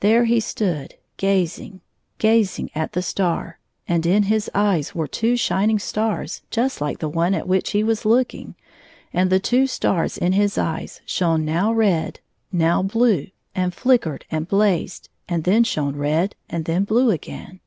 [0.00, 1.80] There he stood gazing,
[2.18, 7.08] gazing at the star, and in his eyes were two shining stars just like the
[7.08, 8.56] one at which he was looking,
[9.12, 12.18] and the two stars in his eyes shone now red,
[12.50, 17.60] now blue, and flickered and blazed, and then shone red, and then blue again.